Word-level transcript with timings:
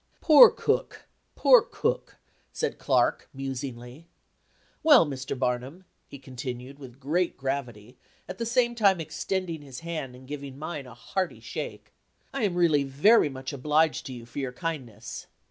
"Poor 0.19 0.49
Cook! 0.49 1.05
poor 1.35 1.61
Cook!" 1.61 2.17
said 2.51 2.79
Clark, 2.79 3.29
musingly. 3.35 4.07
"Well, 4.81 5.05
Mr. 5.05 5.37
Barnum," 5.37 5.85
he 6.07 6.17
continued, 6.17 6.79
with 6.79 6.99
great 6.99 7.37
gravity, 7.37 7.99
at 8.27 8.39
the 8.39 8.45
same 8.47 8.73
time 8.73 8.99
extending 8.99 9.61
his 9.61 9.81
hand 9.81 10.15
and 10.15 10.27
giving 10.27 10.57
mine 10.57 10.87
a 10.87 10.95
hearty 10.95 11.39
shake, 11.39 11.93
"I 12.33 12.41
am 12.45 12.55
really 12.55 12.83
very 12.83 13.29
much 13.29 13.53
obliged 13.53 14.07
to 14.07 14.13
you 14.13 14.25
for 14.25 14.39
your 14.39 14.53
kindness. 14.53 15.27